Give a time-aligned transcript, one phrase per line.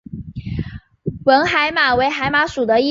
[1.25, 2.79] 吻海马为海马属的一种。